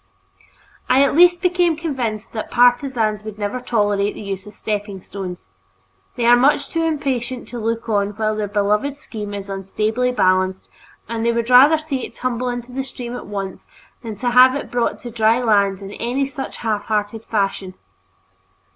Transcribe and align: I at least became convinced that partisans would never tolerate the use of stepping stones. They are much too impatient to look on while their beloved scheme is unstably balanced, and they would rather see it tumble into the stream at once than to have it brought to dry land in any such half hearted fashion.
I 0.89 1.03
at 1.03 1.15
least 1.15 1.41
became 1.43 1.77
convinced 1.77 2.31
that 2.33 2.49
partisans 2.49 3.21
would 3.21 3.37
never 3.37 3.59
tolerate 3.59 4.15
the 4.15 4.21
use 4.23 4.47
of 4.47 4.55
stepping 4.55 4.99
stones. 4.99 5.47
They 6.15 6.25
are 6.25 6.35
much 6.35 6.69
too 6.69 6.83
impatient 6.83 7.47
to 7.49 7.59
look 7.59 7.87
on 7.87 8.09
while 8.13 8.35
their 8.35 8.47
beloved 8.47 8.97
scheme 8.97 9.35
is 9.35 9.47
unstably 9.47 10.11
balanced, 10.11 10.69
and 11.07 11.23
they 11.23 11.31
would 11.31 11.51
rather 11.51 11.77
see 11.77 12.03
it 12.03 12.15
tumble 12.15 12.49
into 12.49 12.71
the 12.71 12.83
stream 12.83 13.15
at 13.15 13.27
once 13.27 13.67
than 14.01 14.15
to 14.15 14.31
have 14.31 14.55
it 14.55 14.71
brought 14.71 14.99
to 15.01 15.11
dry 15.11 15.39
land 15.39 15.83
in 15.83 15.91
any 15.91 16.25
such 16.25 16.57
half 16.57 16.85
hearted 16.85 17.23
fashion. 17.25 17.75